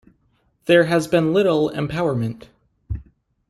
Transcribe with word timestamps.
There 0.65 0.85
has 0.85 1.07
been 1.07 1.31
little 1.31 1.69
empowerment. 1.69 2.47